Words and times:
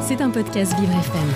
C'est 0.00 0.22
un 0.22 0.30
podcast 0.30 0.72
Vivre 0.78 0.92
FM. 0.92 1.28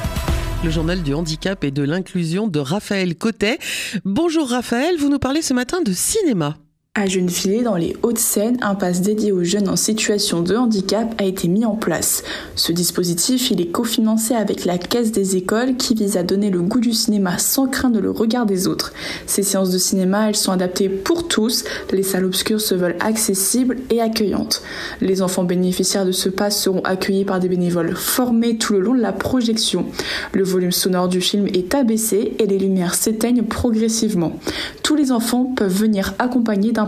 Le 0.65 0.71
journal 0.71 1.03
du 1.03 1.13
handicap 1.13 1.63
et 1.65 1.71
de 1.71 1.83
l'inclusion 1.83 2.47
de 2.47 2.59
Raphaël 2.59 3.15
Cotet. 3.17 3.59
Bonjour 4.05 4.49
Raphaël, 4.49 4.97
vous 4.99 5.11
nous 5.11 5.19
parlez 5.19 5.43
ce 5.43 5.53
matin 5.53 5.83
de 5.83 5.93
cinéma. 5.93 6.57
À 6.95 7.07
Gennevilliers, 7.07 7.63
dans 7.63 7.77
les 7.77 7.97
Hauts-de-Seine, 8.03 8.59
un 8.61 8.75
pass 8.75 9.01
dédié 9.01 9.33
aux 9.33 9.45
jeunes 9.45 9.71
en 9.71 9.77
situation 9.77 10.43
de 10.43 10.55
handicap 10.55 11.15
a 11.17 11.25
été 11.25 11.49
mis 11.49 11.65
en 11.65 11.75
place. 11.75 12.23
Ce 12.55 12.71
dispositif, 12.71 13.51
il 13.51 13.63
est 13.63 13.71
cofinancé 13.71 14.35
avec 14.35 14.67
la 14.67 14.77
Caisse 14.77 15.11
des 15.11 15.37
écoles 15.37 15.77
qui 15.79 15.95
vise 15.95 16.19
à 16.19 16.23
donner 16.23 16.51
le 16.51 16.61
goût 16.61 16.81
du 16.81 16.93
cinéma 16.93 17.39
sans 17.39 17.67
craindre 17.67 17.99
le 17.99 18.11
regard 18.11 18.45
des 18.45 18.69
autres. 18.69 18.93
Ces 19.25 19.43
séances 19.43 19.71
de 19.71 19.79
cinéma, 19.79 20.29
elles 20.29 20.37
sont 20.37 20.53
adaptées 20.53 20.91
pour 20.91 21.29
tous. 21.29 21.65
Les 21.93 22.03
salles 22.03 22.27
obscures 22.27 22.61
se 22.61 22.75
veulent 22.75 22.99
accessibles 23.01 23.79
et 23.89 24.03
accueillantes. 24.03 24.63
Les 25.01 25.23
enfants 25.23 25.45
bénéficiaires 25.45 26.05
de 26.05 26.13
ce 26.13 26.29
pass 26.29 26.61
seront 26.61 26.83
accueillis 26.83 27.25
par 27.25 27.41
des 27.41 27.49
bénévoles 27.49 27.97
formés 27.97 28.59
tout 28.59 28.75
le 28.75 28.81
long 28.81 28.95
de 28.95 29.01
la 29.01 29.13
projection. 29.13 29.87
Le 30.35 30.45
volume 30.45 30.73
sonore 30.73 31.09
du 31.09 31.23
film 31.23 31.47
est 31.47 31.75
abaissé 31.75 32.35
et 32.39 32.47
les 32.47 32.59
lumières 32.59 32.95
s'éteignent 32.95 33.45
progressivement. 33.45 34.39
Tous 34.83 34.95
les 34.95 35.11
enfants 35.11 35.47
peuvent 35.57 35.73
venir 35.73 36.13
accompagner 36.19 36.73
d'un 36.73 36.82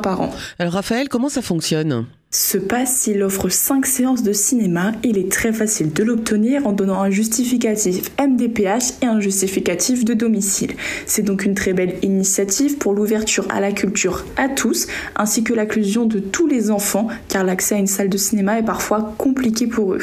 Alors 0.58 0.74
Raphaël, 0.74 1.08
comment 1.08 1.28
ça 1.28 1.42
fonctionne? 1.42 2.06
Ce 2.30 2.58
pass, 2.58 3.06
il 3.06 3.22
offre 3.22 3.48
5 3.48 3.86
séances 3.86 4.24
de 4.24 4.32
cinéma. 4.32 4.90
Il 5.04 5.18
est 5.18 5.30
très 5.30 5.52
facile 5.52 5.92
de 5.92 6.02
l'obtenir 6.02 6.66
en 6.66 6.72
donnant 6.72 7.00
un 7.00 7.08
justificatif 7.08 8.10
MDPH 8.18 9.02
et 9.02 9.06
un 9.06 9.20
justificatif 9.20 10.04
de 10.04 10.14
domicile. 10.14 10.72
C'est 11.06 11.22
donc 11.22 11.44
une 11.44 11.54
très 11.54 11.74
belle 11.74 11.94
initiative 12.02 12.76
pour 12.78 12.92
l'ouverture 12.92 13.46
à 13.50 13.60
la 13.60 13.70
culture 13.70 14.24
à 14.36 14.48
tous, 14.48 14.88
ainsi 15.14 15.44
que 15.44 15.54
l'inclusion 15.54 16.06
de 16.06 16.18
tous 16.18 16.48
les 16.48 16.72
enfants, 16.72 17.06
car 17.28 17.44
l'accès 17.44 17.76
à 17.76 17.78
une 17.78 17.86
salle 17.86 18.08
de 18.08 18.18
cinéma 18.18 18.58
est 18.58 18.64
parfois 18.64 19.14
compliqué 19.16 19.68
pour 19.68 19.94
eux. 19.94 20.02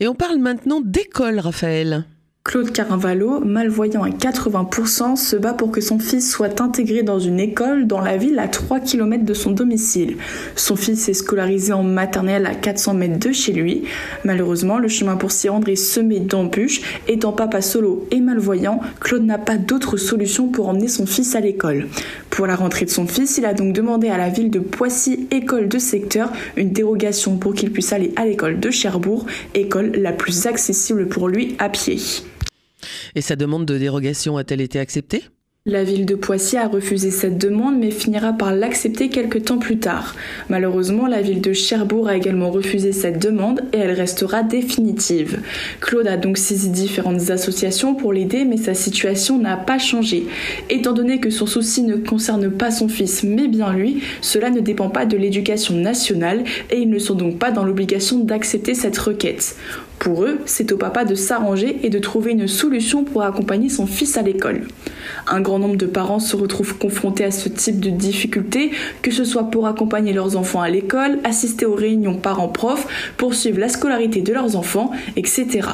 Et 0.00 0.08
on 0.08 0.14
parle 0.14 0.36
maintenant 0.36 0.82
d'école, 0.82 1.38
Raphaël. 1.38 2.04
Claude 2.42 2.72
Carinvalo, 2.72 3.40
malvoyant 3.40 4.02
à 4.02 4.08
80%, 4.08 5.14
se 5.14 5.36
bat 5.36 5.52
pour 5.52 5.70
que 5.70 5.82
son 5.82 5.98
fils 5.98 6.32
soit 6.32 6.62
intégré 6.62 7.02
dans 7.02 7.18
une 7.18 7.38
école 7.38 7.86
dans 7.86 8.00
la 8.00 8.16
ville 8.16 8.38
à 8.38 8.48
3 8.48 8.80
km 8.80 9.26
de 9.26 9.34
son 9.34 9.50
domicile. 9.50 10.16
Son 10.56 10.74
fils 10.74 11.06
est 11.10 11.14
scolarisé 11.14 11.74
en 11.74 11.82
maternelle 11.82 12.46
à 12.46 12.54
400 12.54 12.94
mètres 12.94 13.18
de 13.18 13.30
chez 13.30 13.52
lui. 13.52 13.82
Malheureusement, 14.24 14.78
le 14.78 14.88
chemin 14.88 15.16
pour 15.16 15.32
s'y 15.32 15.50
rendre 15.50 15.68
est 15.68 15.76
semé 15.76 16.18
d'embûches. 16.18 16.80
Étant 17.08 17.32
papa 17.32 17.60
solo 17.60 18.08
et 18.10 18.20
malvoyant, 18.20 18.80
Claude 19.00 19.24
n'a 19.24 19.38
pas 19.38 19.58
d'autre 19.58 19.98
solution 19.98 20.48
pour 20.48 20.70
emmener 20.70 20.88
son 20.88 21.04
fils 21.04 21.36
à 21.36 21.40
l'école. 21.40 21.88
Pour 22.40 22.46
la 22.46 22.56
rentrée 22.56 22.86
de 22.86 22.90
son 22.90 23.06
fils, 23.06 23.36
il 23.36 23.44
a 23.44 23.52
donc 23.52 23.74
demandé 23.74 24.08
à 24.08 24.16
la 24.16 24.30
ville 24.30 24.50
de 24.50 24.60
Poissy, 24.60 25.28
école 25.30 25.68
de 25.68 25.78
secteur, 25.78 26.32
une 26.56 26.72
dérogation 26.72 27.36
pour 27.36 27.52
qu'il 27.52 27.70
puisse 27.70 27.92
aller 27.92 28.14
à 28.16 28.24
l'école 28.24 28.60
de 28.60 28.70
Cherbourg, 28.70 29.26
école 29.52 29.92
la 29.96 30.14
plus 30.14 30.46
accessible 30.46 31.06
pour 31.06 31.28
lui 31.28 31.54
à 31.58 31.68
pied. 31.68 31.98
Et 33.14 33.20
sa 33.20 33.36
demande 33.36 33.66
de 33.66 33.76
dérogation 33.76 34.38
a-t-elle 34.38 34.62
été 34.62 34.78
acceptée? 34.78 35.22
La 35.66 35.84
ville 35.84 36.06
de 36.06 36.14
Poissy 36.14 36.56
a 36.56 36.68
refusé 36.68 37.10
cette 37.10 37.36
demande 37.36 37.78
mais 37.78 37.90
finira 37.90 38.32
par 38.32 38.54
l'accepter 38.54 39.10
quelques 39.10 39.44
temps 39.44 39.58
plus 39.58 39.76
tard. 39.76 40.16
Malheureusement, 40.48 41.06
la 41.06 41.20
ville 41.20 41.42
de 41.42 41.52
Cherbourg 41.52 42.08
a 42.08 42.16
également 42.16 42.50
refusé 42.50 42.92
cette 42.92 43.20
demande 43.20 43.60
et 43.74 43.76
elle 43.76 43.92
restera 43.92 44.42
définitive. 44.42 45.40
Claude 45.82 46.06
a 46.06 46.16
donc 46.16 46.38
saisi 46.38 46.70
différentes 46.70 47.28
associations 47.28 47.94
pour 47.94 48.14
l'aider 48.14 48.46
mais 48.46 48.56
sa 48.56 48.72
situation 48.72 49.36
n'a 49.38 49.58
pas 49.58 49.78
changé. 49.78 50.24
Étant 50.70 50.94
donné 50.94 51.20
que 51.20 51.28
son 51.28 51.44
souci 51.44 51.82
ne 51.82 51.96
concerne 51.96 52.50
pas 52.50 52.70
son 52.70 52.88
fils 52.88 53.22
mais 53.22 53.46
bien 53.46 53.70
lui, 53.74 54.02
cela 54.22 54.48
ne 54.48 54.60
dépend 54.60 54.88
pas 54.88 55.04
de 55.04 55.18
l'éducation 55.18 55.74
nationale 55.74 56.42
et 56.70 56.78
ils 56.78 56.88
ne 56.88 56.98
sont 56.98 57.16
donc 57.16 57.38
pas 57.38 57.50
dans 57.50 57.64
l'obligation 57.64 58.18
d'accepter 58.20 58.72
cette 58.72 58.96
requête. 58.96 59.56
Pour 60.00 60.24
eux, 60.24 60.38
c'est 60.46 60.72
au 60.72 60.78
papa 60.78 61.04
de 61.04 61.14
s'arranger 61.14 61.78
et 61.82 61.90
de 61.90 61.98
trouver 61.98 62.32
une 62.32 62.48
solution 62.48 63.04
pour 63.04 63.22
accompagner 63.22 63.68
son 63.68 63.86
fils 63.86 64.16
à 64.16 64.22
l'école. 64.22 64.62
Un 65.26 65.42
grand 65.42 65.58
nombre 65.58 65.76
de 65.76 65.84
parents 65.84 66.20
se 66.20 66.36
retrouvent 66.36 66.78
confrontés 66.78 67.24
à 67.24 67.30
ce 67.30 67.50
type 67.50 67.80
de 67.80 67.90
difficultés, 67.90 68.70
que 69.02 69.10
ce 69.10 69.24
soit 69.24 69.50
pour 69.50 69.66
accompagner 69.66 70.14
leurs 70.14 70.38
enfants 70.38 70.62
à 70.62 70.70
l'école, 70.70 71.18
assister 71.22 71.66
aux 71.66 71.74
réunions 71.74 72.14
parents-profs, 72.14 73.12
poursuivre 73.18 73.60
la 73.60 73.68
scolarité 73.68 74.22
de 74.22 74.32
leurs 74.32 74.56
enfants, 74.56 74.90
etc. 75.16 75.68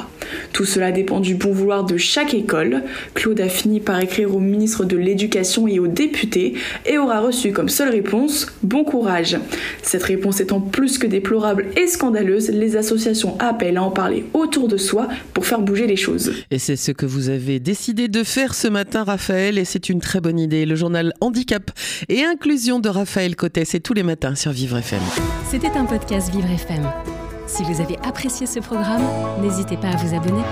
Tout 0.53 0.65
cela 0.65 0.91
dépend 0.91 1.21
du 1.21 1.37
bon 1.37 1.53
vouloir 1.53 1.85
de 1.85 1.97
chaque 1.97 2.35
école. 2.35 2.83
Claude 3.15 3.41
a 3.41 3.49
fini 3.49 3.79
par 3.79 4.01
écrire 4.01 4.35
au 4.35 4.41
ministre 4.41 4.85
de 4.85 4.97
l'Éducation 4.97 5.69
et 5.69 5.79
aux 5.79 5.87
députés 5.87 6.55
et 6.85 6.99
aura 6.99 7.21
reçu 7.21 7.53
comme 7.53 7.69
seule 7.69 7.91
réponse 7.91 8.49
Bon 8.65 8.83
courage. 8.83 9.39
Cette 9.83 10.03
réponse 10.03 10.41
étant 10.41 10.61
plus 10.61 10.99
que 10.99 11.07
déplorable 11.07 11.67
et 11.77 11.87
scandaleuse, 11.87 12.51
les 12.51 12.77
associations 12.77 13.37
appellent 13.39 13.77
à 13.77 13.85
en 13.85 13.91
parler 13.91 14.16
autour 14.35 14.69
de 14.69 14.77
soi 14.77 15.09
pour 15.35 15.47
faire 15.47 15.61
bouger 15.61 15.87
les 15.87 15.97
choses. 15.97 16.33
Et 16.51 16.59
c'est 16.59 16.77
ce 16.77 16.93
que 16.93 17.07
vous 17.07 17.29
avez 17.29 17.61
décidé 17.61 18.09
de 18.09 18.23
faire 18.25 18.55
ce 18.55 18.69
matin, 18.69 19.05
Raphaël, 19.05 19.59
et 19.59 19.65
c'est 19.65 19.89
une 19.89 20.01
très 20.01 20.21
bonne 20.21 20.39
idée. 20.39 20.67
Le 20.67 20.77
journal 20.77 21.13
Handicap 21.21 21.71
et 22.09 22.25
Inclusion 22.25 22.81
de 22.81 22.89
Raphaël 22.89 23.37
Cotet, 23.37 23.65
c'est 23.65 23.81
tous 23.81 23.95
les 23.95 24.03
matins 24.03 24.35
sur 24.35 24.53
Vivre 24.53 24.79
FM. 24.79 25.03
C'était 25.51 25.77
un 25.77 25.85
podcast 25.85 26.31
Vivre 26.33 26.51
FM. 26.51 26.87
Si 27.47 27.63
vous 27.63 27.81
avez 27.81 27.97
apprécié 28.05 28.47
ce 28.47 28.59
programme, 28.59 29.03
n'hésitez 29.41 29.77
pas 29.77 29.89
à 29.89 29.97
vous 29.97 30.15
abonner. 30.15 30.43